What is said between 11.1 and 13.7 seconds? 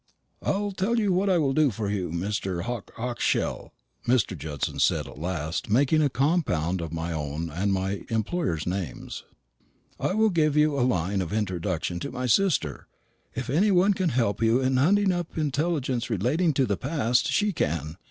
of introduction to my sister. If any